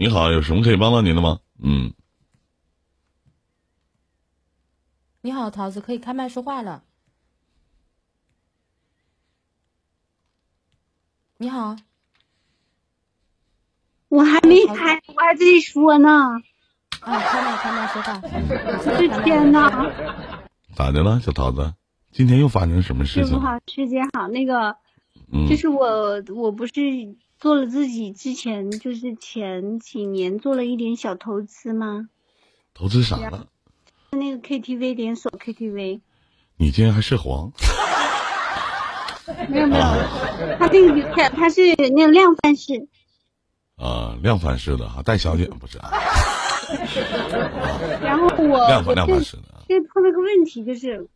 [0.00, 1.40] 你好，有什么可以帮到您的吗？
[1.60, 1.92] 嗯，
[5.22, 6.84] 你好，桃子，可以开麦说话了。
[11.36, 11.74] 你好，
[14.06, 16.08] 我还没开，我还在说呢。
[17.00, 19.22] 啊，开麦开麦说话。
[19.24, 19.92] 天哪！
[20.76, 21.74] 咋的了，小桃子？
[22.12, 23.26] 今天又发生什么事情？
[23.26, 24.76] 师傅好，师姐好，那个，
[25.48, 26.72] 就是我，我不是
[27.38, 32.08] 做了自己之前就是前几年做了一点小投资吗？
[32.74, 33.46] 投资啥了？
[34.10, 36.00] 那个 KTV 连锁 KTV。
[36.56, 37.52] 你竟然还涉黄？
[39.48, 39.82] 没有没有，
[40.58, 42.88] 他那个他他是那个量贩式。
[43.76, 45.78] 啊，量贩式的哈，带小姐不是？
[48.02, 49.44] 然后我量贩量贩式的。
[49.68, 51.08] 现在碰到个问题就是。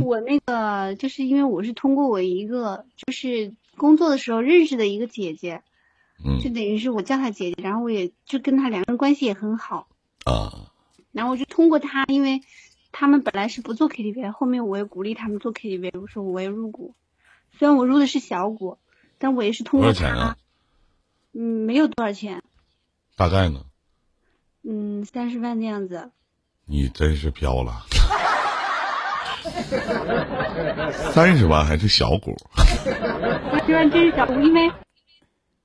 [0.00, 5.64] 我那个就是因为我是通过我一个就是工作的时候认识的一个姐姐，
[6.24, 9.88] 嗯，就等于是我叫她姐姐，然后我也就跟她两个人关系也很好
[10.24, 10.70] 啊，
[11.10, 12.42] 然后我就通过她，因为
[12.92, 16.94] 他们本来是不做 KTV，后面我也鼓励他们做 KTV，我说我也入股，
[17.58, 18.78] 虽然我入的是小股，
[19.18, 20.36] 但我也是通过她，
[21.32, 22.44] 嗯，没有多少钱，
[23.16, 23.64] 大概呢？
[24.62, 26.12] 嗯，三十万的样子。
[26.66, 27.84] 你真是飘了。
[31.12, 32.34] 三十万还是小股？
[32.56, 34.70] 三十万真是小股，因为，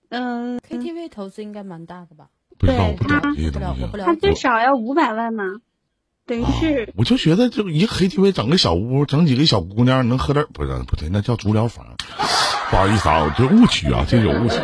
[0.10, 2.28] 嗯，KTV 投资应该蛮大的吧？
[2.60, 3.20] 对他，
[4.04, 5.44] 他最少要五百万呢，
[6.26, 6.92] 等于是。
[6.98, 11.86] 我就觉得，就一个 KTV 整个小屋，整几个小姑娘能喝点，不是不对，那叫足疗房。
[12.70, 14.60] 不好意思啊，我这误区啊，这有误区。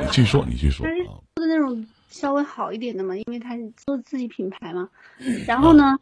[0.00, 0.86] 你继续说，你继续说。
[1.34, 4.88] 做的那种稍微好一点的嘛，因为他是做自己品牌嘛。
[5.46, 5.98] 然后呢，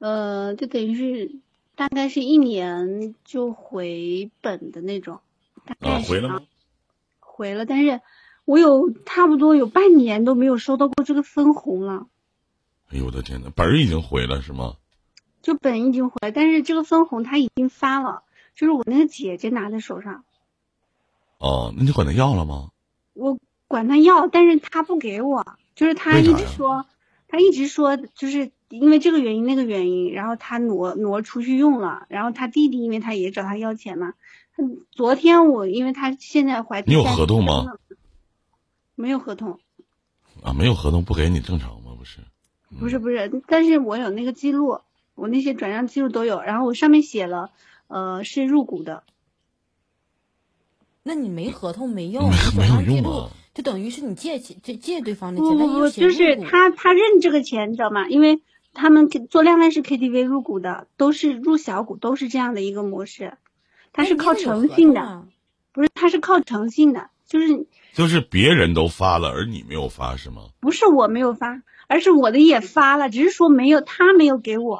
[0.00, 1.30] 呃，就等于是。
[1.76, 5.20] 大概是一年就回本的那种，
[5.80, 6.40] 啊，回了吗？
[7.20, 8.00] 回了，但是
[8.46, 12.06] 我有差不多有半年都没有收到过这个分红了。
[12.88, 14.76] 哎呦我的天呐，本儿已经回了是吗？
[15.42, 18.22] 就本已经回，但是这个分红他已经发了，
[18.54, 20.24] 就是我那个姐姐拿在手上。
[21.36, 22.70] 哦，那你管他要了吗？
[23.12, 23.38] 我
[23.68, 25.44] 管他要，但是他不给我，
[25.74, 26.86] 就是他一直说，
[27.28, 28.50] 他一直说就是。
[28.68, 34.14] 因为这个原因那个原因，然后他挪挪出去用了，然后他弟弟因为他也找他要钱嘛。
[34.90, 37.74] 昨天我因为他现在怀，你有合同吗？
[38.96, 39.60] 没有合同。
[40.42, 41.92] 啊，没有合同不给你正常吗？
[41.96, 42.18] 不是。
[42.80, 44.80] 不是不是，但是我有那个记录，
[45.14, 47.50] 我那些转账记录都有，然后我上面写了，
[47.86, 49.04] 呃，是入股的。
[51.04, 52.28] 那你没合同没用，
[52.58, 53.30] 没有用啊。
[53.54, 58.08] 就等于是你借钱借借对方的钱，不不就是他他认这个钱，你知道吗？
[58.08, 58.40] 因为。
[58.76, 63.38] 他们做量贩式 KTV 入股的都是入小股，都是这样的一个模式，
[63.92, 65.24] 它是靠诚信的，
[65.72, 70.42] 不是，它是靠诚信的，就是就是别人都发了，而你没有发是吗？
[70.60, 74.76] 不是我没有发，而是我的也发了，只是说没有他没有给我。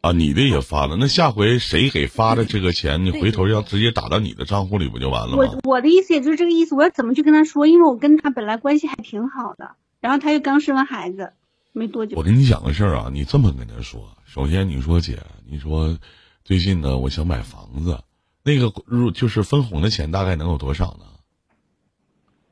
[0.00, 5.58] 啊，你的也发了，那下回谁给发的这个钱， 你回头要直接打到你的账户里不就完了吗？
[5.64, 7.66] 我我的意思也就是这个意思，我要怎么去跟他说？
[7.66, 11.32] 因为我跟他本来关系还挺好的，然后他又刚生完孩子。
[11.78, 14.16] 没多久，我跟你讲个事儿啊，你这么跟他说。
[14.26, 15.96] 首先，你说姐，你说
[16.44, 18.02] 最近呢，我想买房子，
[18.42, 21.04] 那个入就是分红的钱大概能有多少呢？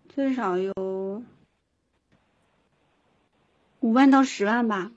[0.09, 0.73] 最少有
[3.81, 4.93] 五万到十万吧。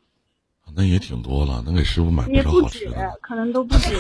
[0.76, 3.18] 那也挺多了，能给师傅买不少好吃的。
[3.22, 3.96] 可能都不止。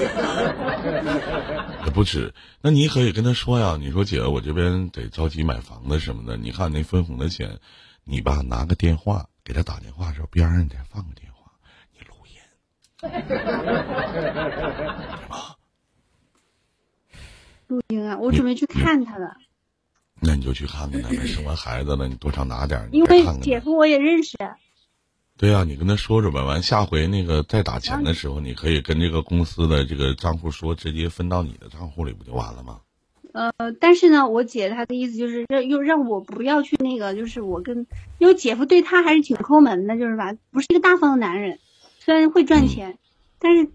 [1.84, 2.31] 也不止，
[2.62, 7.59] 那你可以跟他说呀，你说姐，我这边得着急买房子什么的，你看那分红的钱，
[8.03, 9.28] 你吧拿个电话。
[9.44, 11.51] 给他打电话的时候，边上你再放个电话，
[11.94, 12.39] 你录音，
[17.67, 18.17] 录音啊！
[18.17, 19.35] 我准备去看他了。
[20.22, 21.25] 那你就去看看他呗。
[21.25, 22.89] 生完孩子了，你多少拿点。
[22.91, 24.38] 因为姐夫我也认识。
[25.38, 26.44] 对呀，你跟他说说呗。
[26.44, 32.81] 完下回那个再打钱的时候，你可以跟这个公司的这个账户说，直接分到你的账户里，不就完了吗？
[33.39, 37.88] 呃，但是呢，我姐她的意思就是让又让我不要去那个，就是我跟，
[38.18, 41.57] 因为姐夫对他还是挺抠门的，就是吧，不是一个大方的男人，
[42.00, 42.97] 虽然会赚钱，
[43.39, 43.69] 但是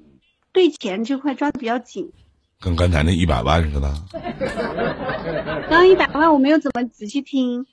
[0.52, 2.12] 对钱这块抓的比较紧。
[2.60, 3.90] 跟刚才那一百万似的。
[5.70, 7.64] 刚刚一百万我没有怎么仔细听，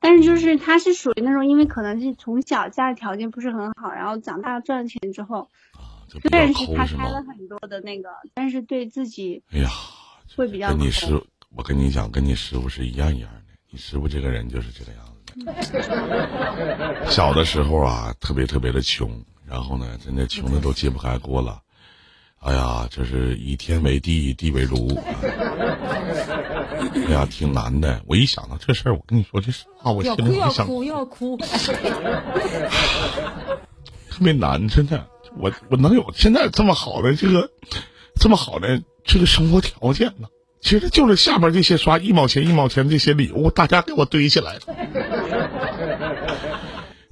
[0.00, 5.48] 但是就是他是属于那种，因为可能是从小家里条件不是很好，然后长大赚了钱之后，
[6.08, 9.68] 虽然是他开了很多的那个，但是对自己，哎呀。
[10.36, 11.06] 会比较跟你师，
[11.56, 13.40] 我跟你讲，跟你师傅是一样一样的。
[13.70, 17.10] 你师傅这个人就是这个样子的。
[17.10, 21.62] 小的时候啊，特别特别的穷，然后呢，真的穷的都揭不开锅了。
[22.40, 24.94] 哎呀，这是以天为地，地为炉。
[26.94, 28.02] 哎呀，挺难的。
[28.06, 31.38] 我一想到这事儿，我跟你说这话，我心里要想，哭要哭。
[34.10, 35.08] 特别难，真的。
[35.38, 37.50] 我我能有现在这么好的这个，
[38.20, 40.28] 这么好的这个生活条件呢？
[40.66, 44.62] 其实就是下边这些刷一毛钱一毛钱这些礼物，大家给我堆起来的。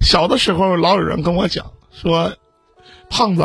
[0.01, 2.33] 小的时候，老有人跟我讲说
[3.09, 3.43] ：“胖子，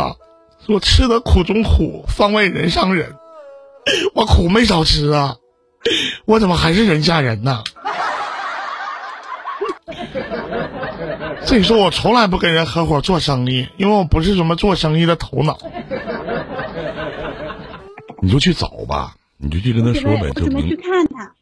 [0.67, 3.15] 说吃得苦中苦，方为人上人。”
[4.13, 5.37] 我苦没少吃啊，
[6.25, 7.63] 我怎么还是人下人呢？
[11.43, 15.57] 所以说我从来不跟人合伙做生意，因为我不是什么做生意的头脑。
[18.21, 21.35] 你就去找吧，你就去跟他说呗，准备去看他。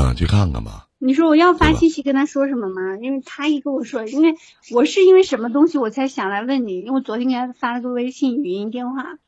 [0.00, 0.88] 啊，去看看吧。
[0.98, 2.96] 你说我要发信息跟他说什么吗？
[3.02, 4.36] 因为他一跟我说，因为
[4.72, 9.18] 我是因为什么东西我才想来问你，因为我昨天给他发了个微信语音电话，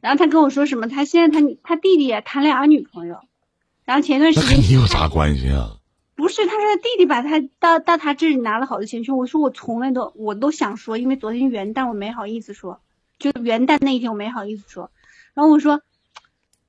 [0.00, 3.20] 然后他跟我说什么，他现在他他弟弟也谈俩女朋友，
[3.84, 5.76] 然后前段时间跟你有啥关系啊？
[6.14, 9.10] 不是，他说他弟弟把他到到他这里拿了好多钱去。
[9.12, 12.80] 我说我从来都我都想说，因为昨天元旦我没好意思说，
[13.18, 14.90] 就元旦那一天我没好意思说。
[15.34, 15.82] 然后我说，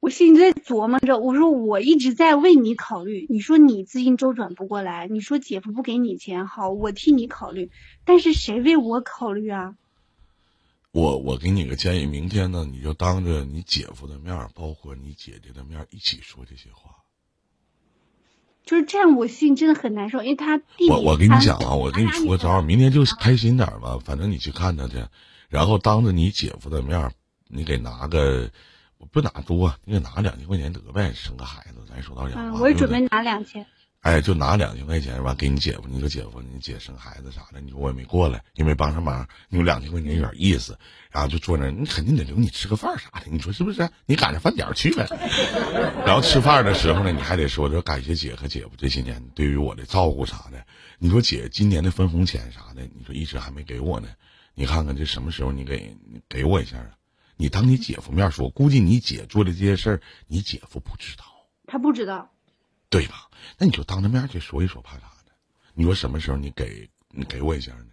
[0.01, 3.27] 我心里在琢磨着，我说我一直在为你考虑。
[3.30, 7.69] 你说你资金周转不过来，你说姐夫不给你钱，好，我替你考虑。
[8.03, 9.75] 但是谁为我考虑啊？
[10.92, 16.95] 我我给你个建议，明天呢，你就当着你姐夫的面儿，包括你姐姐的面儿，一起说这些话。
[18.65, 20.89] 就是这样，我心里真的很难受，因为他弟弟。
[20.89, 24.00] 我我跟你讲啊，我给你出个招儿，明天就开心点儿吧。
[24.03, 25.06] 反正你去看他去，
[25.48, 27.12] 然后当着你姐夫的面儿，
[27.48, 28.50] 你给拿个，
[29.01, 32.42] 我不拿多，你给拿两千块钱得呗，生个孩子，咱说到人嗯，话。
[32.44, 33.65] 对不对我也准备拿两千。
[34.01, 40.77] 哎，就拿两千块钱完给你姐夫，你说姐夫，你姐生孩子啥的，你说我也没过来，也没帮上忙，你有两千块钱有点意思，
[41.09, 43.89] 然后就坐那儿，你肯定得留你吃个饭啥的，你说是不是？
[44.06, 45.07] 你赶上饭点儿去呗。
[46.06, 50.63] 然后吃饭的时候呢，你还得说说感谢姐和姐夫这些年对于我的照顾啥的。
[51.00, 54.09] 你说姐今年的分红钱啥的，你说一直还没给我呢，
[54.53, 56.89] 你看看这什么时候你给你给我一下啊？
[57.42, 61.26] 你当你姐夫面说，估计你姐做的这些事儿，你姐夫不知道。
[61.66, 62.32] 他不知道。
[62.88, 63.32] 对吧？
[63.58, 65.32] 那你就当着面去说一说，怕啥呢？
[65.74, 67.88] 你说什么时候你给你给我一下呢？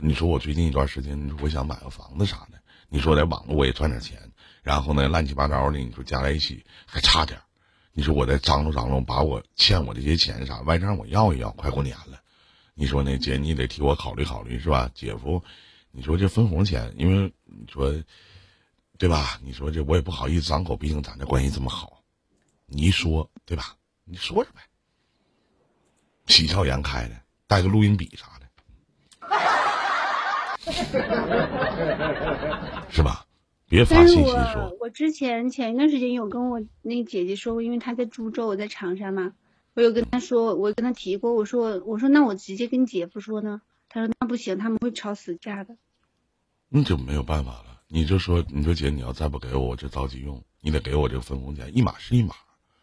[0.00, 4.20] 你说我最近一段时间，你说我想买个房子啥的，你说在网络我也赚点钱，
[4.62, 7.42] 然后呢乱七八糟的，你说加在一起还差点儿，
[7.90, 12.20] 你说我再张罗张罗，把我欠我这些钱啥外账我要一要，快过年了，
[12.74, 14.88] 你说呢，姐你得替我考虑考虑是吧？
[14.94, 15.42] 姐夫，
[15.90, 17.92] 你说这分红钱，因为你说
[18.98, 19.38] 对吧？
[19.42, 22.02] 你说这我也不好意思张口，毕竟咱这关系这么好，
[22.66, 23.76] 你一说对吧？
[24.04, 24.60] 你说说呗，
[26.26, 27.14] 喜笑颜开的，
[27.46, 28.46] 带个录音笔啥的，
[32.90, 33.26] 是吧？
[33.68, 39.32] 别发信息说，我之前前一段时间有跟我那个姐姐说过，因为她在株洲，我在长沙嘛，
[39.74, 45.76] 我有跟她说，我跟她提过，我说我说那我直接跟姐夫说呢，她说那不行，他们会吵死架的。
[46.68, 47.75] 那就没有办法了。
[47.88, 52.34] 你就说，你说姐，你要再不给我，我就着急用，你得给我这个分红钱，一码是一码，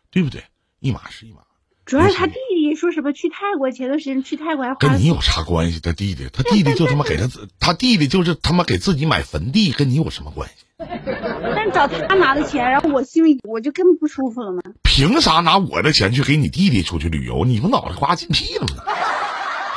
[0.10, 0.44] 对不对？
[0.80, 1.40] 一码是一码。
[1.86, 5.82] 主要是他弟弟说什么去泰国，前段时间去泰国还花跟你有啥关系？
[5.82, 10.64] 他弟弟，他弟弟就他妈给他自，他弟弟就是他妈给自己买坟地，跟你有什么关系？
[10.80, 14.62] 但找他拿的钱，然后我心里我就更不舒服了嘛。
[14.84, 17.44] 凭啥拿我的钱去给你弟弟出去旅游？
[17.44, 18.84] 你们脑袋瓜进屁了吗？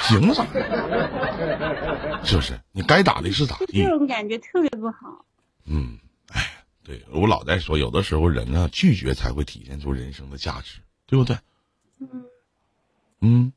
[0.06, 0.46] 凭啥？
[2.22, 2.60] 是不是？
[2.70, 3.88] 你该咋地是咋地这。
[3.90, 5.25] 种感觉特别不好。
[5.66, 11.36] 嗯，哎，对我老在说，有的时候人呢拒绝才会体现出人生的价值，对不对？
[11.98, 12.24] 嗯，
[13.20, 13.52] 嗯，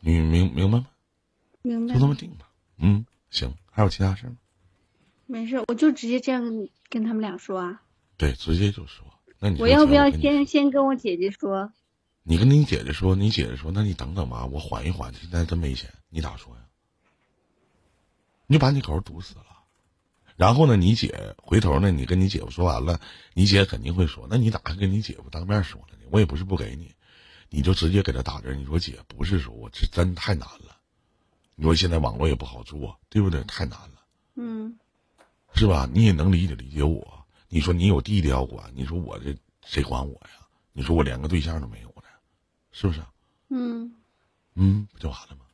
[0.00, 0.86] 你明明白吗？
[1.62, 2.00] 明白就。
[2.00, 2.48] 这么定吧。
[2.78, 4.36] 嗯，行，还有其他事儿吗？
[5.26, 7.82] 没事，我就直接这样跟跟他们俩说啊。
[8.16, 9.06] 对，直接就说。
[9.40, 11.72] 那你要不要先先跟我姐姐说？
[12.22, 16.62] 你跟你姐姐说，你姐姐说，那你等等吧，我缓一缓，现在真没钱，你咋说呀？
[18.48, 19.44] 你就把你口堵死了。
[20.36, 23.00] 然后呢，你姐回头呢，你跟你姐夫说完了，
[23.34, 26.06] 你姐肯定会说，那你咋还跟你姐夫当面说了呢？
[26.10, 26.94] 我也不是不给你，
[27.50, 30.76] 你就直接给他打字，你说姐不是说我这真太难了，
[31.56, 33.42] 你说现在网络也不好做，对不对？
[33.44, 34.02] 太难了。
[34.36, 34.78] 嗯，
[35.54, 35.88] 是吧？
[35.92, 37.26] 你也能理解理解我。
[37.48, 39.36] 你说你有弟弟要管，你说我这
[39.66, 40.46] 谁管我呀？
[40.72, 42.04] 你说我连个对象都没有呢，
[42.70, 43.02] 是不是？
[43.48, 43.92] 嗯，
[44.54, 45.44] 嗯，不就完了吗？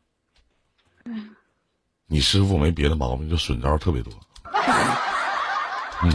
[2.06, 4.12] 你师傅没别的毛病，就损招特别多。
[6.02, 6.10] 嗯，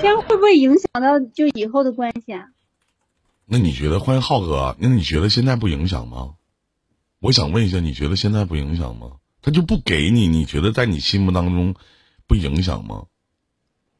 [0.00, 2.48] 这样会不会影响到就以后的关系啊？
[3.46, 4.74] 那你觉得欢迎浩哥？
[4.78, 6.34] 那你觉得现在不影响吗？
[7.20, 9.12] 我想问一下，你觉得现在不影响吗？
[9.40, 11.74] 他就不给你，你觉得在你心目当中
[12.26, 13.04] 不影响吗？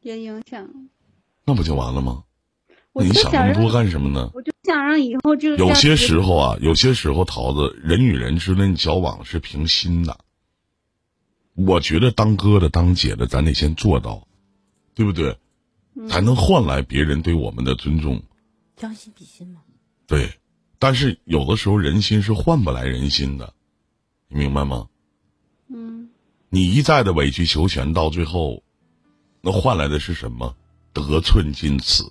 [0.00, 0.68] 也影响。
[1.44, 2.24] 那不就完了吗？
[2.94, 4.30] 我你想那么多干什么呢？
[4.32, 10.16] 我就想让以后就有些时候啊，有些时候桃子人与人之间交往是凭心的。
[11.54, 14.28] 我觉得当哥的当姐的，咱得先做到，
[14.94, 15.36] 对不对？
[16.08, 18.22] 才能换来别人对我们的尊重。
[18.76, 19.62] 将心比心嘛。
[20.06, 20.30] 对，
[20.78, 23.54] 但是有的时候人心是换不来人心的，
[24.28, 24.86] 你明白吗？
[25.68, 26.10] 嗯。
[26.48, 28.62] 你一再的委曲求全，到最后，
[29.40, 30.54] 那换来的是什么？
[30.92, 32.04] 得寸进尺。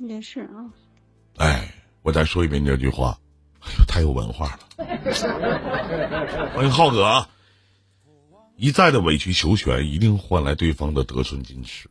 [0.00, 0.72] 也是啊。
[1.36, 3.18] 哎，我再说一遍这句话，
[3.60, 4.60] 哎呦，太有文化了。
[6.54, 7.28] 欢 迎浩哥啊，
[8.56, 11.88] 一再的委曲求全，一定换来对方的得寸进尺，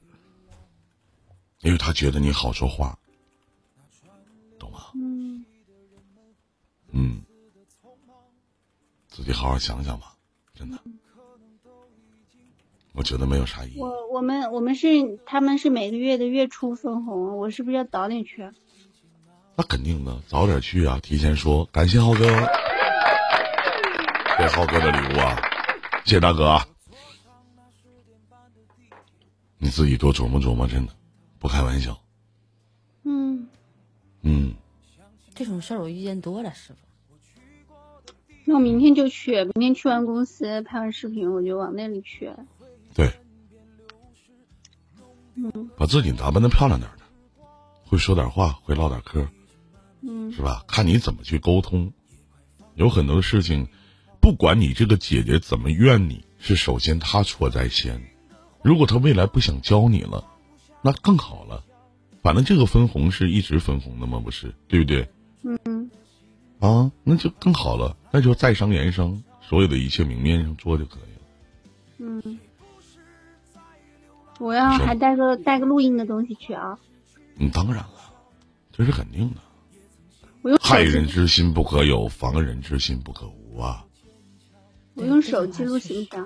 [1.61, 2.97] 因为他觉得你好说话，
[4.57, 4.91] 懂吗？
[4.95, 5.45] 嗯。
[6.91, 7.21] 嗯。
[9.07, 10.15] 自己好好想想吧，
[10.53, 10.79] 真的。
[12.99, 13.79] 我觉得没有啥意义。
[13.79, 14.89] 我我们我们是
[15.25, 18.51] 他们是每个月的月初分红，我是不是要早点去？
[19.55, 20.99] 那肯定的，早点去啊！
[21.01, 22.25] 提前说，感谢浩哥，
[24.37, 25.37] 给浩哥的礼物啊，
[26.03, 26.59] 谢谢大哥。
[29.59, 30.91] 你自己多琢磨琢磨，真的，
[31.39, 31.97] 不开玩笑。
[33.03, 33.47] 嗯。
[34.23, 34.53] 嗯。
[35.33, 36.79] 这种事儿我遇见多了，师傅。
[38.43, 42.29] 那我明天就去，明天去完公司拍完视频，我就往那里去。
[42.93, 43.11] 对，
[45.35, 47.03] 嗯，把自己打扮的漂亮点的，
[47.85, 49.27] 会说点话，会唠点嗑，
[50.01, 50.63] 嗯，是吧？
[50.67, 51.93] 看你怎么去沟通。
[52.75, 53.67] 有很多的事情，
[54.21, 58.01] 不管你这个姐姐怎么怨你，是首先她错在先。
[58.63, 60.25] 如果她未来不想教你了，
[60.81, 61.65] 那更好了。
[62.21, 64.53] 反正这个分红是一直分红的嘛，不是？
[64.67, 65.09] 对不对？
[65.43, 65.91] 嗯。
[66.59, 72.21] 啊，那就更好了，那就在商言商，所有的一切明面上做就可以了。
[72.23, 72.39] 嗯。
[74.39, 76.79] 我要还带个带个录音的东西去啊！
[77.37, 77.89] 嗯，当然了，
[78.71, 79.41] 这是肯定的。
[80.41, 83.85] 我用害人之心不可有，防人之心不可无啊！
[84.95, 86.25] 我用手机录行不行？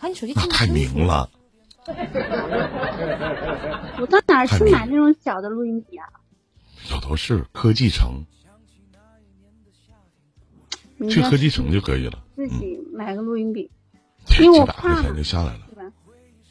[0.00, 1.30] 啊，你手机那太明了。
[3.98, 6.06] 我到哪儿去买那种小的录音笔啊？
[6.90, 8.24] 有头是科技城，
[11.08, 12.22] 去科技城就可以了。
[12.36, 13.70] 自己买个录音笔，
[14.40, 15.60] 因为我怕就下来了。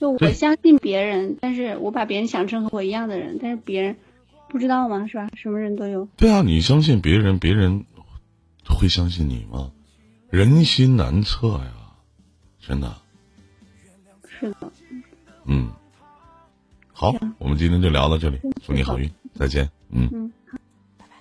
[0.01, 3.97] 就我相信别人，但是我把别人想成和我一样的人，但是别人
[4.49, 5.05] 不知道吗？
[5.05, 5.29] 是吧？
[5.35, 6.07] 什么人都有。
[6.17, 7.85] 对啊，你相信别人，别人
[8.67, 9.71] 会相信你吗？
[10.31, 11.71] 人心难测呀，
[12.59, 12.91] 真的。
[14.27, 14.71] 是的。
[15.45, 15.69] 嗯。
[16.91, 19.69] 好，我们今天就聊到这里，祝你好运，再见。
[19.91, 20.09] 嗯。
[20.11, 20.33] 嗯，
[20.97, 21.13] 拜拜。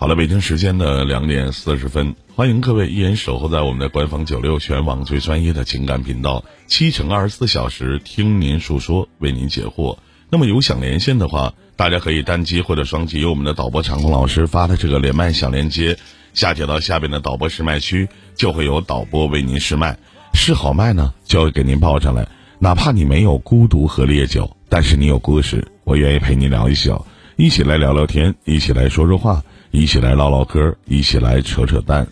[0.00, 9.98] 好了，北京时间的两点四十分，欢迎各位依然守候在我们的官方九六全网最专业的情感频道，七乘二十四小时听您诉说，为您解惑。
[10.30, 15.98] 那么有想连线的话，大家可以单击或者双击由我们的导播长空老师发的这个连麦小连接，
[16.32, 19.98] 下接到下边的导播试麦区，就会有导播为您试麦，
[20.32, 22.28] 试好麦呢，就会给您报上来。
[22.60, 29.42] 哪怕你没有孤独和烈酒，但是你有故事，我愿意陪你聊一宿，一起来聊聊天，一起来说说话。
[29.70, 32.06] 一起来唠唠嗑，一起来扯扯淡。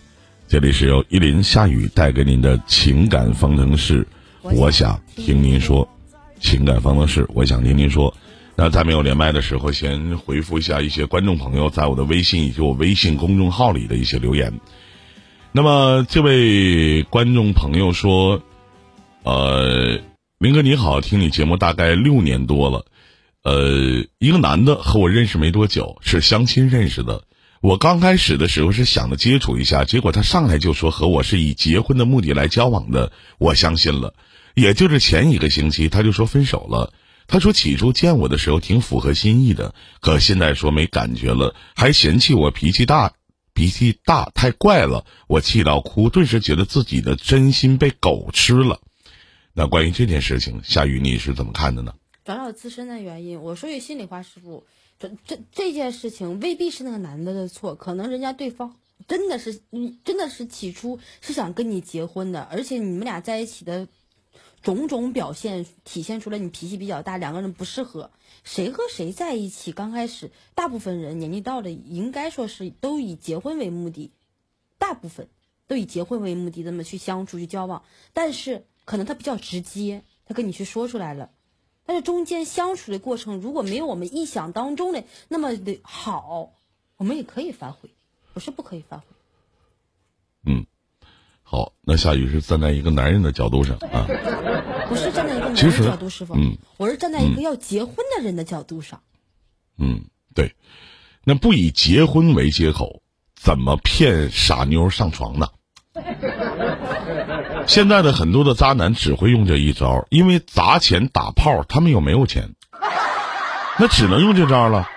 [0.46, 4.06] 这里是由依林夏雨带给您的情感方程式，
[4.42, 5.88] 我想听您说。
[6.38, 8.14] 情感方程式，我想听您说。
[8.54, 14.60] 那在没有连麦的时候，先回复一下一些观众朋友在我的微信以及我微信公众号里的一些留言。
[15.52, 18.42] 那么这位观众朋友说
[19.24, 19.98] ：“呃，
[20.38, 22.84] 林哥你好，听你节目大概六年多了。
[23.42, 27.24] 呃，一个男的和我认识没多久，是相亲认识的。”
[27.62, 34.14] 我刚开始的时候是想着接触一下，结果他上来就说和我是以结婚的目的来交往的，我相信了。
[34.54, 36.92] 也就是前一个星期他就说分手了。
[37.26, 43.14] 他说起初见我的时候挺符合心意的，可现在说没感觉了，还嫌弃我脾气大，
[43.52, 48.80] 脾气大太怪了，我气到哭，顿时觉得自己的真心被狗吃了。
[49.54, 51.94] 那关于这件事情，夏雨你是怎么看的呢？
[52.24, 53.40] 找找自身的原因。
[53.40, 54.64] 我说句心里话，师傅。
[54.98, 58.76] 这这这件事情未必是那个男的的错，可能人家对方
[59.06, 63.86] 真的是，你真的是起初是想跟你结婚的，而且你们俩在一起的
[64.62, 68.10] 种种表现体现出来你脾气比较大，两个人不适合。
[68.42, 74.12] 谁和谁在一起，刚开始大部分人年纪到了，应该说是都以结婚为目的，
[74.78, 75.28] 大部分
[75.66, 81.30] 都以结婚为目的这么去相处去交往，但是可能他比较直接，他跟你去说出来了。
[81.86, 86.50] 但是中间相处的过程如果没有我们意想当中的那么的好，
[86.96, 87.90] 我们也可以反悔，
[88.34, 89.06] 不是不可以反悔。
[90.44, 90.66] 嗯，
[91.42, 94.06] 好，那夏雨是站在一个男人的角度上啊，
[94.88, 96.34] 不是站在一个男人角度，师傅？
[96.34, 99.02] 嗯我是站在一个要结婚的人的角度上。
[99.78, 100.54] 嗯，对，
[101.24, 103.02] 那不以结婚为借口，
[103.34, 105.48] 怎么骗傻妞上床呢？
[107.66, 112.54] 现在的很多的渣男只会用这一招，因为砸钱打炮，他们又没有钱，
[113.78, 114.88] 那只能用这招了。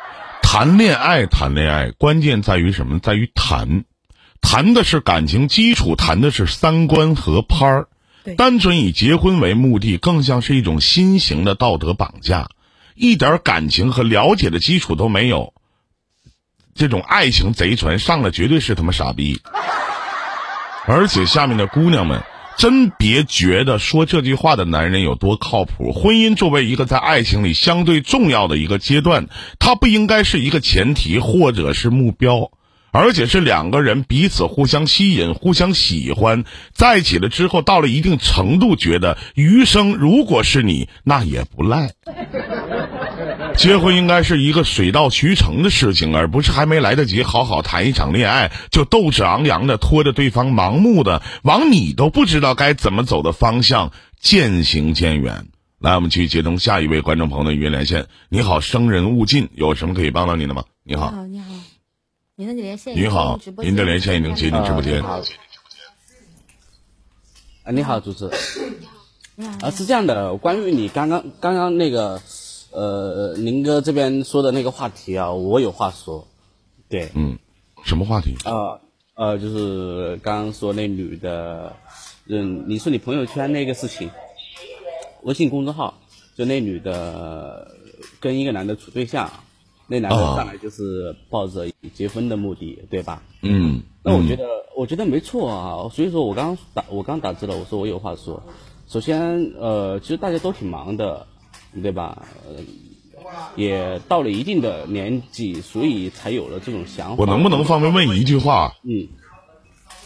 [0.42, 3.00] 谈恋爱，谈恋爱，关键在于什么？
[3.00, 3.84] 在于谈，
[4.42, 7.88] 谈的是感情基础，谈的是三观合拍儿。
[8.38, 12.50] 单纯以结婚为目的，更像是一种新型的道德绑架，
[12.94, 15.54] 一点感情和了解的基础都没有。
[16.76, 19.42] 这种爱情贼船上了，绝对是他妈傻逼。
[20.86, 22.24] 而且下面的姑娘们，
[22.60, 25.94] 真别觉得说这句话的男人有多靠谱。
[25.94, 29.28] 婚姻作为一个在爱情里相对重要的一个阶段，
[29.60, 32.52] 它不应该是一个前提或者是目标，
[32.92, 41.92] 而且是两个人彼此互相吸引、互相喜欢，在一起了之后，到了一定程度，觉得余生如果是你，那也不赖。
[43.60, 55.48] 结婚应该是一个水到渠成的事情，而不是还没来得及好好谈一场恋爱，就斗志昂扬的拖着对方盲目的往你都不知道该怎么走的方向渐行渐远。
[55.78, 58.08] 来，我们去接通下一位观众朋友的语音连线。
[58.30, 60.64] 你好，生人勿近，有什么可以帮到您的吗？
[60.84, 61.46] 你好，你好，
[62.38, 65.08] 您的连线已你好您的连线已经接进直播间啊。
[65.08, 65.22] 好
[67.64, 68.32] 啊，你好，主持。
[69.36, 72.22] 你好，啊，是这样的，关于你刚刚刚刚那个，
[72.72, 76.28] 呃，林哥这边说的那个话题啊，我有话说。
[76.88, 77.38] 对，嗯，
[77.84, 78.36] 什么话题？
[78.46, 78.80] 呃
[79.16, 81.76] 呃，就是刚刚说那女的，
[82.28, 84.10] 嗯，你说你朋友圈那个事情，
[85.24, 86.00] 微信公众号，
[86.36, 87.76] 就那女的
[88.20, 89.30] 跟一个男的处对象，
[89.88, 93.22] 那男的啊上来就是抱着结婚的目的，对吧？
[93.42, 95.90] 嗯，嗯那我觉得，我觉得没错啊。
[95.94, 98.42] 所以说我刚刚打，我刚打字了，我说我有话说。
[98.88, 101.28] 首先，呃，其实大家都挺忙的，
[101.82, 102.24] 对吧？
[102.48, 102.56] 呃，
[103.56, 107.16] 也到了一定的年纪，所以才有了这种想法。
[107.18, 108.74] 我能不能方便问一句话？
[108.84, 109.08] 嗯，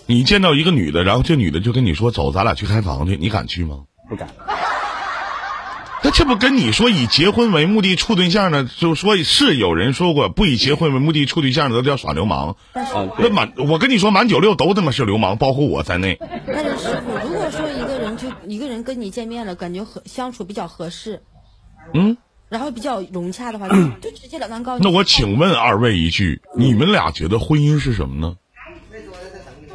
[0.05, 3.83] 你见到一个女的，然后这女的就跟你说走，咱俩去开房去，你敢去吗？
[4.09, 4.27] 不敢。
[6.05, 8.69] 那这不跟你说以结婚为目的处对象呢？
[8.77, 12.57] 就说是有人说过，不以结婚为目的处对象的都叫耍流氓。
[12.73, 16.19] 但是啊，那，满我跟你说，满九六都他妈是流氓，包括我在内。
[16.45, 21.21] 但是师傅，如果说一个人就一个人跟你见面了，感觉合相处比较合适，
[21.93, 22.15] 嗯，
[22.49, 24.89] 然后比较融洽的话，就 就直截了当告诉你。
[24.89, 28.35] 那我请问二位一句，你们俩觉得婚姻是什么呢？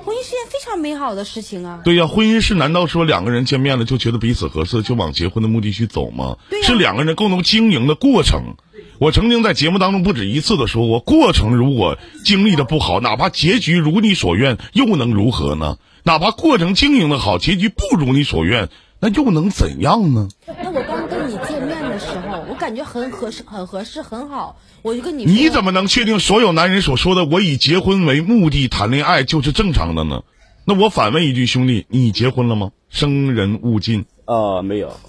[0.05, 1.81] 婚姻是件非常美好的事情啊。
[1.85, 6.39] 对呀、婚姻是难道说两个人见面了就觉得彼此合适，就往结婚的目的去走吗？
[6.65, 8.57] 是两个人共同经营的过程。
[8.99, 15.77] 我曾经在节目当中不止一次的说过，过程如果经历的不好，哪怕结局如你所愿，又能如何呢？
[16.05, 20.29] 哪怕过程经营的好，结局不如你所愿，那又能怎样呢？
[20.47, 24.59] 那我刚跟你见面的时候，我感觉很合适，很合适，很好。
[24.83, 30.23] 我就跟你说，你怎么能确定所有男人所说的“我以结婚为目的谈恋爱”就是正常的呢？
[30.67, 32.73] 那我反问一句，兄弟，你结婚了吗？
[32.91, 34.05] 生人勿近。
[34.27, 35.01] 呃，没有，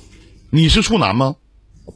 [0.50, 1.36] 你是处男吗？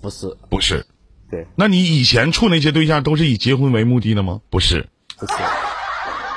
[0.01, 0.85] 不是，不是。
[1.31, 4.41] 对，那你以前处那些对象都是以结婚为目的的吗？
[4.49, 4.89] 不是。
[5.17, 5.33] 不是，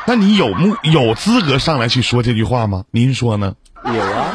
[0.06, 2.84] 那你有目有资格上来去说这句话吗？
[2.92, 3.56] 您说呢？
[3.86, 4.25] 有啊，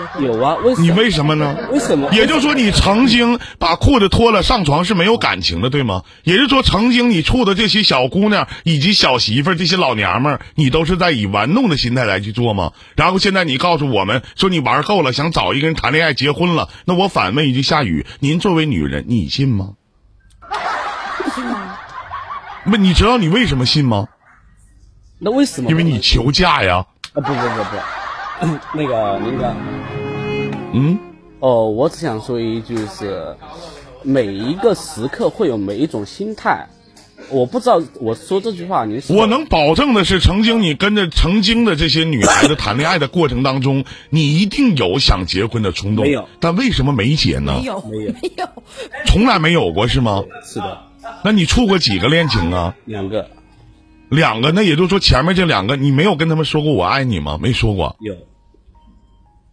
[0.20, 0.86] 有啊，为什么？
[0.86, 1.56] 你为什么呢？
[1.72, 2.08] 为什么？
[2.12, 6.02] 也就是说，你曾经把裤子脱了上床是没有感情的，对吗？
[6.24, 12.72] 也就是说，曾经你处的这些小姑娘以及小媳妇儿、这些老娘们儿，你都是在以玩弄的心态来去做吗？
[12.94, 19.70] 然后现在你告诉我们说你玩够了，想找一个人谈恋爱、结婚了，那我反问一句：夏雨，您作为女人，你信吗？
[21.34, 21.78] 信吗？
[22.64, 24.08] 不，你知道你为什么信吗？
[25.18, 25.70] 那为什么？
[25.70, 26.84] 因为你求嫁呀。
[27.14, 27.76] 啊，不不不不，
[28.74, 29.54] 那个林哥。
[30.72, 30.98] 嗯，
[31.40, 33.34] 哦，我只想说一句是，
[34.02, 36.66] 每一个时刻会有每一种心态。
[37.28, 46.04] 我不知道我说这句话你是我能保证的是，曾经你跟着曾经的这些女孩子谈恋爱的过程当中，你一定有想结婚的冲动。
[46.04, 47.54] 没有，但为什么没结呢？
[47.58, 48.46] 没有，没有没有。
[49.06, 50.22] 从来没有过是吗？
[50.44, 50.78] 是的，
[51.24, 52.76] 那你处过几个恋情啊？
[52.84, 53.28] 两个
[54.08, 57.38] 两个，那也就是说前面这两个你没有跟他们说过我爱你吗？
[57.40, 58.14] 没说过，有，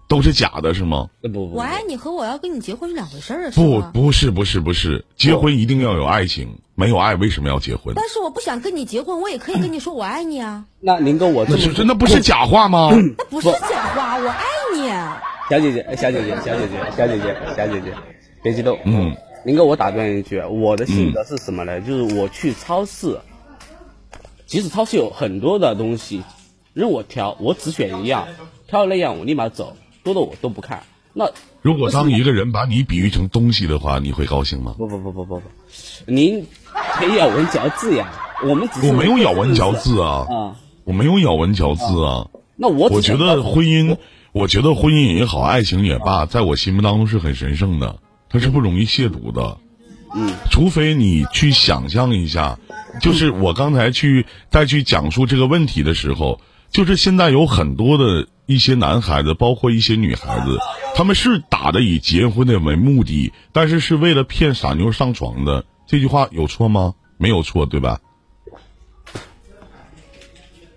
[0.08, 1.10] 都是假的是吗？
[1.24, 7.94] 呃不不，我爱你和我要跟你结婚是两回事儿啊，是不，不是，不是，不是，结婚一定要有爱情，没有爱为什么要结婚？
[7.96, 12.90] 但是我不想跟你结婚，我也可以跟你说我爱你啊，那林哥我这是那不是假话吗？
[13.18, 14.44] 那不是假话，我爱
[14.76, 14.90] 你。
[15.50, 17.94] 小姐姐，小姐姐，小姐姐，小姐姐，小姐姐，
[18.42, 18.80] 别激动。
[18.86, 21.82] 嗯，林哥，我打断一句，我的性格是什么呢？
[21.82, 23.20] 就是我去超市，
[24.54, 26.22] 即使超市有很多的东西
[26.76, 28.28] 任我挑，我只选一样，
[28.68, 30.84] 挑了那样我立马走，多的我都不看。
[31.12, 31.26] 那
[31.64, 34.76] 如果当一个人把你比喻成东西的话，你会高兴吗？
[34.78, 35.44] 不不不不不不，
[36.06, 38.14] 您可以咬文嚼字呀。
[38.48, 40.56] 我们只是我没有咬文嚼字啊，啊。
[40.84, 42.28] 我没有咬文嚼字啊。
[42.56, 43.98] 那我我觉得婚姻，
[44.34, 47.98] 我觉得婚姻也好，爱情也罢，在我心目当中是很神圣的，
[48.30, 49.58] 它是不容易亵渎的。
[50.16, 52.58] 嗯，除非你去想象一下，
[53.02, 56.40] 就是我刚才去再去讲述这个问题的时候，
[56.72, 60.60] 就是现在有很多的一些男孩子，包括一些女孩子，
[60.96, 65.66] 他们是打的以结婚的为目的，但是是为了骗傻妞上床的。
[65.88, 66.94] 这句话有错吗？
[67.18, 68.00] 没有错，对吧？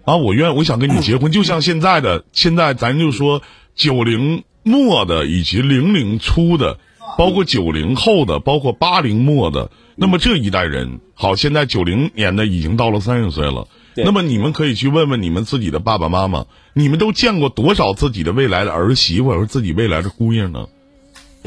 [0.05, 3.43] 啊，我愿我想跟你结婚，就像现在的，现在咱就说
[3.75, 6.79] 九零末的以及零零初的，
[7.17, 20.67] 包括九零后的，包括八零末的，那么这一代人，好，现在九零年的已经到了三十岁了，对那么你们可以去问问你们自己的爸爸妈妈，你们都见过多少自己的未来的儿媳妇或者自己未来的姑爷呢？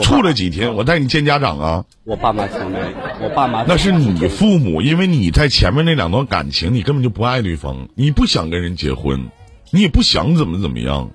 [0.01, 1.83] 处了几天，我带你见家长啊。
[2.05, 9.27] 我爸妈从来，我爸妈那是你父母，因为你在前面那两段感情，你根本就不爱对方，你不想跟人结婚，
[9.71, 11.11] 你也不想怎么怎么样，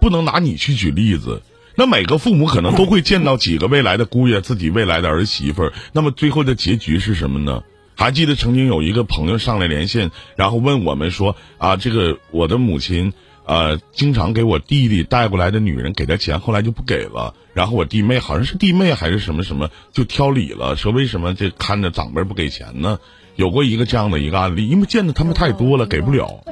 [0.00, 1.42] 不能拿你去举例子。
[1.76, 5.72] 那每个父母可能都会见到几个未来的姑爷，自己未来的儿媳妇儿。
[5.92, 7.62] 那么最后的结局是什么呢？
[7.94, 13.12] 还记得曾经有一个朋友上来连线，然后问我们说啊，这个我的母亲
[13.44, 17.34] 呃经常给我弟弟带过来的女人给他钱，后来就不给了。
[17.54, 22.98] 然后我弟妹好像是弟妹还是什么什么，就挑理了，说为什么这看着长辈不给钱呢？
[23.34, 26.42] 有过一个这样的一个案例，因为见的他们太多了，给不了，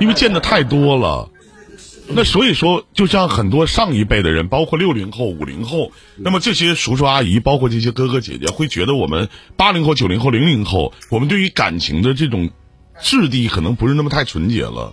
[0.00, 1.28] 因为见的太多了。
[2.08, 12.50] 那所以说，就像很多上一辈的人，包括六零后、五零后，那么这些叔叔阿姨，包括这些哥哥姐姐，会觉得我们八零后、九零后、零零后，我们对于感情的这种
[13.00, 14.92] 质地可能不是那么太纯洁了。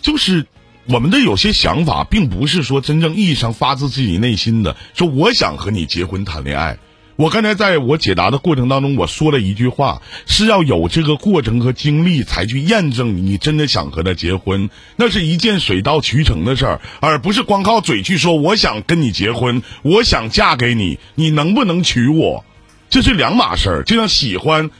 [0.00, 0.46] 就是
[0.86, 6.78] 我们的有些想法，并不是说真正意义上发自自己内心的，说我想和你结婚谈恋爱。
[7.20, 14.70] 我刚才在我解答的过程当中，我说了一句话，是要有这个过程和经历，才去验证你真的想和他结婚。
[14.96, 22.42] 那是一件水到渠成的事儿，而不是光靠嘴去说我想跟你结婚，我想嫁给你，你能不能娶我？
[22.88, 23.82] 这是两码事儿。
[23.82, 24.70] 就像喜欢，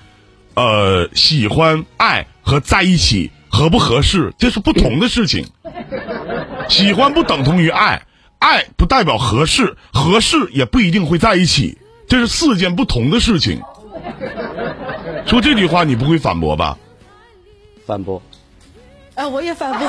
[0.55, 5.44] 呃，喜欢、爱和在一起合不合适，这是不同的事情。
[6.70, 8.07] 喜欢不等同于爱，
[8.38, 11.76] 爱不代表合适，合适也不一定会在一起，
[12.11, 13.62] 这是四件不同的事情。
[15.27, 16.77] 说这句话你不会反驳吧？
[17.87, 18.20] 反驳。
[19.14, 19.88] 哎，我也反驳。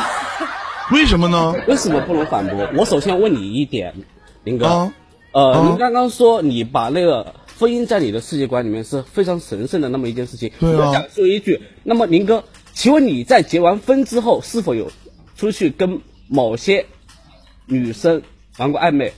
[0.91, 1.55] 为什么呢？
[1.67, 2.69] 为什么不能反驳？
[2.77, 3.95] 我首先问你一点，
[4.43, 4.93] 林哥，啊
[5.31, 10.51] 呃，啊您刚刚说你把那个婚姻在你的世界观里面是非常神圣的那么一件事情。
[10.60, 14.91] 对啊我想说一句，那么林哥，请问你在结完婚之后是否有
[15.36, 16.86] 出去跟某些
[17.65, 18.21] 女生
[18.57, 19.12] 玩过暧昧？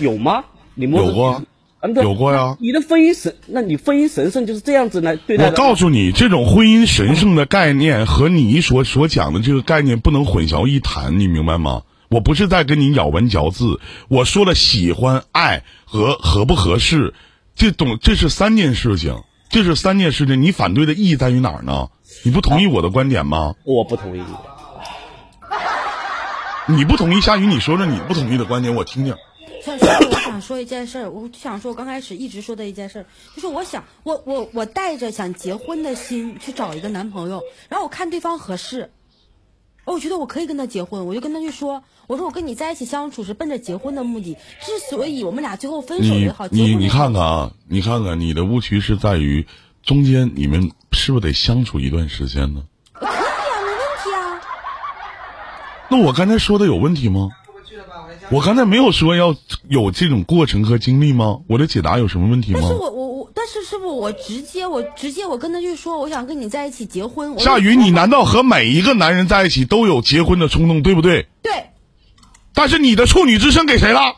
[0.00, 0.46] 有吗？
[0.74, 1.42] 你摸着有过
[1.82, 5.50] 嗯，对有过呀你的婚姻神，那你婚姻神圣就是这样子来对待我。
[5.52, 11.82] 告诉你，这种婚姻神圣的概念和你所所讲的这个概念不能混淆一谈，你明白吗？
[12.10, 17.14] 我不是在跟你咬文嚼字，我说了喜欢、爱和合不合适，
[17.54, 20.42] 这懂这是三件事情，这是三件事情。
[20.42, 21.88] 你反对的意义在于哪儿呢？
[22.24, 23.54] 你不同意我的观点吗？
[23.64, 24.22] 我不同意。
[26.66, 29.14] 你不同意，夏雨，你说说你不同意的观点，我听听。
[30.40, 38.90] 想说，一件事儿，我就想说我刚开始一直说的一件事儿，就是我想，我我我带着想结婚的心去找一个男朋友，然后我看对方合适，
[39.84, 49.46] 哦我觉得我可以跟他结婚，我就跟他去说，我说我跟你在一起相处是奔着结婚的目的，之所以我们俩最后分手你也好，你你看看啊，你看看你的误区是在于
[49.82, 52.62] 中间你们是不是得相处一段时间呢？
[52.94, 54.40] 可以啊，没问题啊。
[55.90, 57.28] 那我刚才说的有问题吗？
[58.30, 59.34] 我刚才没有说要
[59.68, 61.40] 有这种过程和经历吗？
[61.48, 62.74] 我的解答有什么问题吗但是？
[62.74, 67.36] 我我我，但是师傅，我直接我直接我跟他去说，我想跟你在一起结婚。
[67.40, 71.26] 夏雨，你难道和每一个男人在一起都有结婚的冲动，对不对？
[71.42, 71.70] 对
[72.54, 74.14] 但是你的处女之身给谁了？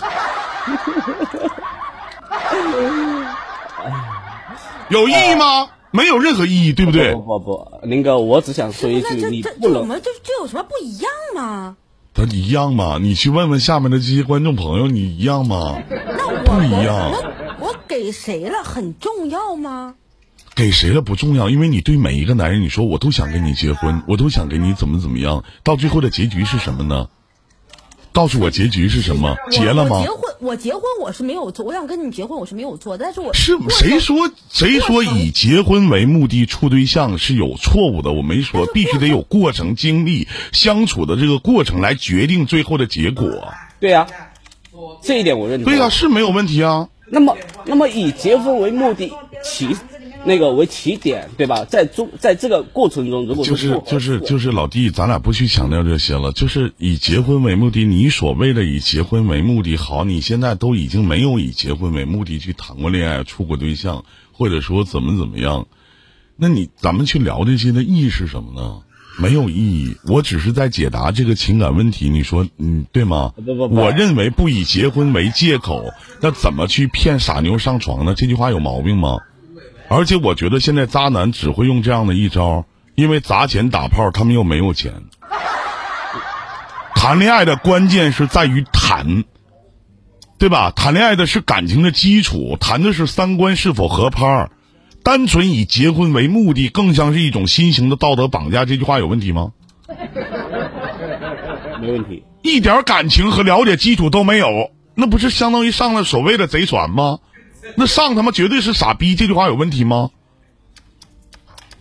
[4.90, 5.70] 有意义吗？
[5.92, 7.22] 没有任何意义，对不对不？
[7.22, 11.78] 不不，林哥，我只想说一句，你不能这这我们这这有什么不一样吗？
[12.12, 12.98] 他一样吗？
[13.00, 15.80] 你去问问下面的这些观众朋友，你一样吗？
[15.88, 19.94] 那我不一样我我给谁了很重要吗？
[20.54, 27.08] 给谁了不重要，因为你对每一个男人，你说我都想跟你结婚，我都想跟你怎么怎么样，到最后的结局是什么呢？
[28.12, 29.36] 告诉我结局是什么？
[29.50, 30.02] 结了吗？
[30.02, 38.12] 结婚，我结婚我是没有错，我想跟你结婚我是没有错，但是我是谁说谁说以结婚为目的处对象是有错误的？
[38.12, 43.26] 我没说，必须得有过程经历相处的这个过程来决定最后的结果。
[43.78, 44.06] 对呀，
[45.02, 45.72] 这一点我认同。
[45.72, 46.88] 对呀，是没有问题啊。
[47.12, 49.76] 那么，那么以结婚为目的起。
[50.24, 51.64] 那个为起点，对吧？
[51.64, 56.32] 在中在这个过程中，如果就是就是就是老弟，咱俩不去强调这些了。
[56.32, 65.66] 就是以结婚为目的，你所谓的以结婚为目的，好，你现在都已经没有以结婚为目的去谈过恋爱、处过对象，或者说怎么怎么样，
[66.36, 68.82] 那你咱们去聊这些的意义是什么呢？
[69.18, 69.96] 没有意义。
[70.06, 72.08] 我只是在解答这个情感问题。
[72.08, 73.32] 你说，嗯，对吗？
[73.36, 78.14] 不不不，我认为不以结婚为借口，那怎么去骗傻妞上床呢？
[78.14, 79.18] 这句话有毛病吗？
[79.90, 84.94] 而且我觉得现在渣男只会用这样的一招，因为砸钱打炮，他们又没有钱。
[86.94, 89.24] 谈恋爱的关键是在于谈，
[90.38, 90.70] 对吧？
[90.70, 94.48] 谈恋爱的是感情的基础，谈的是三观是否合拍。
[95.02, 98.64] 单纯以结婚为目的，更像是一种新型的道德绑架。
[98.64, 99.50] 这句话有问题吗？
[101.80, 102.22] 没问题。
[102.42, 107.18] 一点感情和了解基础都没有，那不是相当于上了所谓的贼船吗？
[107.76, 110.10] 那上他妈绝对是傻逼，这句话有问题吗？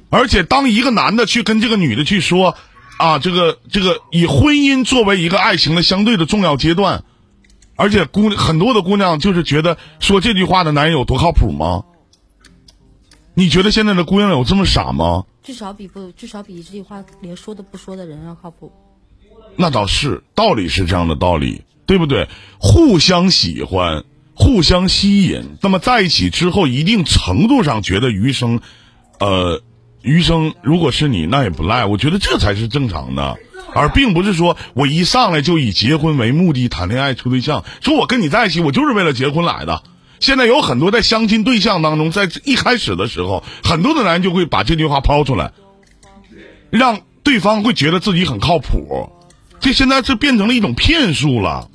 [0.10, 2.56] 而且当一个男的去跟这个女的去说，
[2.98, 7.04] 啊，这个这个以婚姻作为一个爱情的相对的重要阶段，
[7.76, 11.86] 而且姑很多的姑娘就是觉得说这句话的男人有多靠谱吗？
[13.36, 15.26] 你觉得现在的姑娘有这么傻吗？
[15.44, 18.72] 至少比不至少比这句话连说都不说的人要靠谱。
[19.56, 22.28] 那倒是，道理是这样的道理，对不对？
[22.58, 24.04] 互相喜欢。
[24.42, 28.62] 互相吸引，那么在一起之后，一定程度上觉得余生，
[29.20, 29.62] 呃，
[30.02, 31.84] 余生如果是你，那也不赖。
[31.84, 33.38] 我觉得这才是正常的，
[33.76, 39.84] 而并不是说我一上来就以结婚为目的谈恋爱处对象，说我跟你在一起，我就是为了结婚来的。
[40.22, 45.52] 现在有很多在相亲对象当中，在一开始的时候，很多的男人就会把这句话抛出来，
[46.70, 49.12] 让对方会觉得自己很靠谱。
[49.62, 51.70] 这现在是变成了一种骗术了。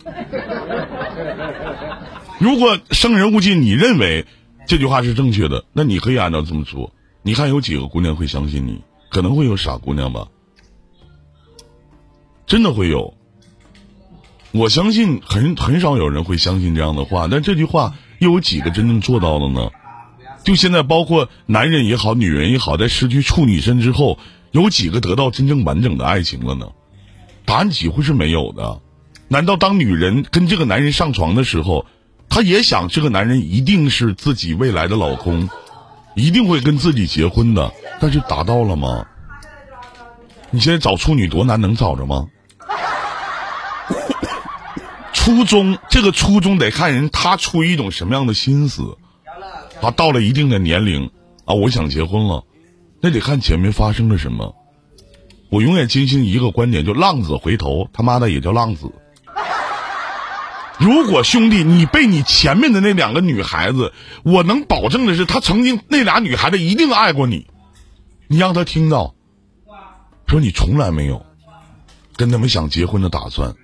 [2.39, 4.27] 如果生人勿近，你认为
[4.67, 6.93] 这句话是正确的，那你可以按照这么做。
[7.23, 8.83] 你看有几个姑娘会相信你？
[9.09, 10.27] 可能会有傻姑娘吧，
[12.47, 13.15] 真的会有。
[14.51, 19.71] 我相信很很少有人会相信这样的话，但这句话又有几个真正做到了呢？
[20.45, 24.19] 就现在，包括男人也好，女人也好，在失去处女身之后，
[24.51, 26.69] 有几个得到真正完整的爱情了呢？
[27.45, 28.81] 答案几乎是没有的。
[29.29, 31.87] 难道当女人跟这个男人上床的时候？
[32.35, 35.49] 她也想这个男人一定是自己未来的老公，
[36.17, 39.07] 一定会跟自己结婚的，但是达到了吗？
[40.51, 42.27] 你现在找处女多难，能找着吗？
[45.15, 48.99] 初衷这个初衷得看人他出于一种什么样的心思，
[49.81, 51.13] 啊，到了一定的年龄
[51.45, 52.43] 啊，我想结婚了，
[53.01, 54.57] 那得看前面发生了什么。
[55.51, 58.91] 我永远坚信一个观点，就浪子回头，他妈的也叫浪子。
[60.79, 63.93] 如果兄弟，你被你前面的那两个女孩子，
[64.25, 67.47] 我能保证的是，她曾经那俩女孩子一定爱过你。
[68.27, 69.15] 你让她听到，
[70.27, 71.25] 说你从来没有
[72.17, 73.55] 跟他们想结婚的打算，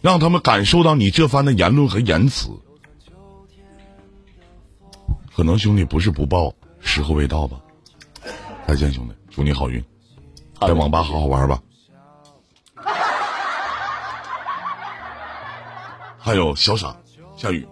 [0.00, 2.50] 让他们感受到你这番的言论和言辞。
[5.34, 7.58] 可能兄弟不是不报，时候未到吧。
[8.68, 9.82] 再见，兄弟，祝你好运，
[10.60, 11.60] 在网吧好好玩吧。
[16.24, 16.96] 还有小傻，
[17.36, 17.68] 下雨。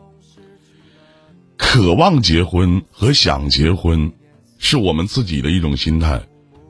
[1.57, 4.13] 渴望结婚和想结婚，
[4.59, 6.21] 是我们自己的一种心态，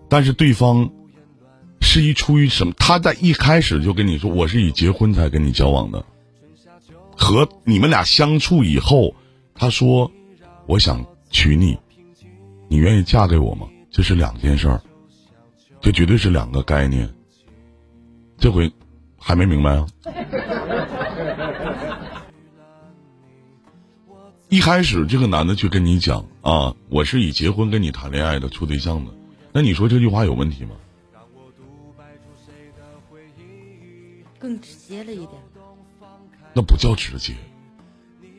[0.09, 0.89] 但是对方
[1.81, 2.73] 是一出于什么？
[2.75, 6.05] 他在一开始就跟你说，我是以结婚才跟你交往的。
[7.17, 9.17] 和你们俩相处以后，
[9.53, 10.09] 他说
[10.69, 11.77] 我想娶你，
[12.69, 13.67] 你愿意嫁给我吗？
[13.91, 14.81] 这是两件事儿，
[15.81, 17.13] 这绝对是两个概念。
[18.39, 18.71] 这回
[19.19, 19.87] 还没明白啊？
[24.49, 29.13] 一开始这个男的就跟你讲啊，我是以结婚跟你谈恋爱的处对象的，
[29.53, 30.77] 那你说这句话有问题吗？
[34.39, 35.41] 更直接了一点。
[36.53, 37.35] 那不叫直接，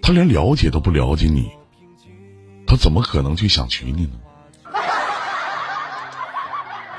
[0.02, 1.50] 他连了解都不了解你，
[2.68, 4.20] 他怎么可能去想娶你呢？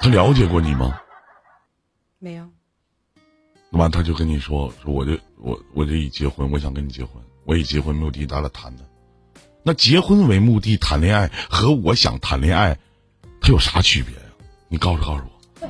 [0.01, 0.99] 他了解过你吗？
[2.19, 2.49] 没有。
[3.75, 8.85] 那完他就跟你说说，我就我我就以结婚，我想跟你结婚，我以结婚目的咱俩谈的。
[9.65, 12.79] 那结婚为目的谈恋爱和我想谈恋爱，
[13.41, 14.21] 它有啥区别呀？
[14.69, 15.69] 你告诉告诉我，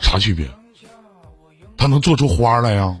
[0.00, 0.48] 啥区别？
[1.76, 2.98] 他能做出花来呀。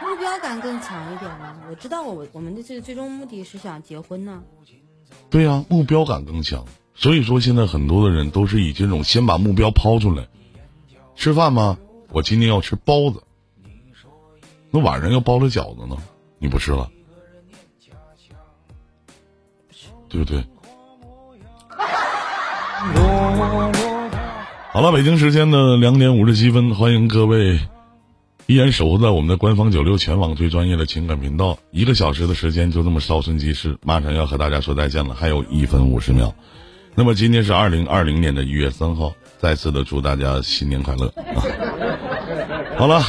[0.00, 1.54] 目标感更强一点呢。
[1.68, 4.42] 我知道我我们的这个最终目的是想结婚呢。
[5.28, 6.64] 对呀，目标感更强。
[6.94, 10.26] 所以说，现在很多的人都是以这种先把目标抛出来。
[11.18, 11.76] 吃饭吗？
[12.12, 13.24] 我今天要吃包子。
[14.70, 15.96] 那晚上要包了饺子呢？
[16.38, 16.88] 你不吃了，
[20.08, 20.40] 对不对？
[24.72, 27.58] 好了，北京时间的两点五十七分，欢迎各位
[28.46, 31.58] 依然守护在我们的官方九六全网最专业的情感频道。
[31.72, 36.32] 一个小时的时间就这么稍瞬即逝，马上要和大家说再见了，还有一分五十秒。
[36.94, 41.40] 那么今天是二零二零年的一月三号，再次的祝大家新年快乐啊！
[42.76, 43.02] 好了，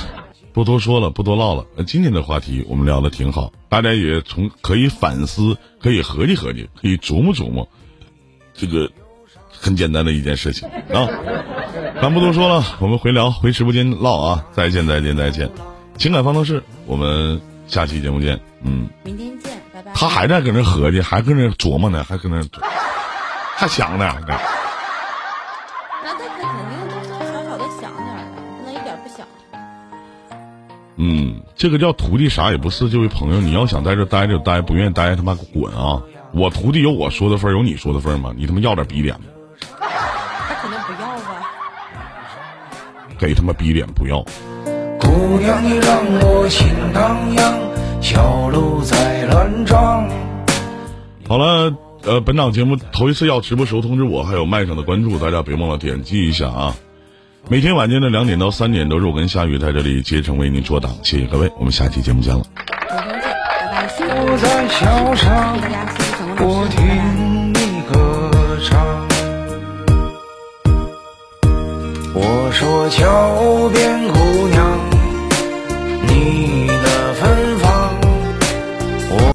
[0.53, 1.65] 不多说了，不多唠了。
[1.87, 7.67] 今天的话题我们聊的挺好，大家也从可以反思，可以合计合计，可以琢磨琢磨，
[8.53, 8.91] 这个
[9.49, 11.09] 很简单的一件事情啊。
[12.01, 14.45] 咱不多说了，我们回聊，回直播间唠啊！
[14.53, 15.49] 再见，再见，再见！
[15.97, 18.39] 情感方程式，我们下期节目见。
[18.63, 19.91] 嗯，明天见，拜拜。
[19.93, 22.41] 他还在搁那合计，还搁那琢磨呢，还搁那。
[23.57, 24.15] 还想呢，
[31.01, 36.03] 嗯，这个叫徒弟啥也不是，这位朋友，你要想在这待着待，不愿意待，他妈滚啊！
[36.33, 38.33] 我徒弟有我说的份有你说的份吗？
[38.35, 39.25] 你他妈要点逼脸吗？
[39.79, 41.49] 他肯定不要吧？
[43.17, 44.21] 给他妈逼脸不要。
[44.99, 47.57] 姑娘，你让我心荡漾，
[48.01, 50.05] 小鹿在乱撞。
[51.27, 51.73] 好了。
[52.01, 56.75] 呃，本档节目头一次要直播时候通知我，还有麦上的关注，大家别忘了点击一下啊！
[57.47, 60.91] 每天晚间的两点到三点，都是我跟夏雨在这里竭诚为您做档。
[61.03, 62.43] 谢谢各位，我们下期节目见了。
[72.13, 74.79] 我说桥边姑娘，
[76.07, 76.98] 你的。